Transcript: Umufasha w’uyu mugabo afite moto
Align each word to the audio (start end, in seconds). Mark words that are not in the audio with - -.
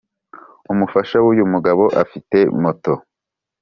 Umufasha 0.71 1.17
w’uyu 1.23 1.43
mugabo 1.53 1.83
afite 2.03 2.37
moto 2.61 2.93